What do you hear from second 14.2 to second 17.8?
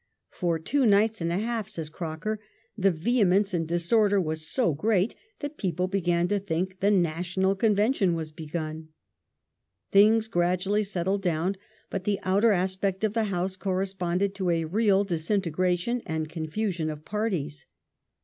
to a real disintegration and confusion of parties.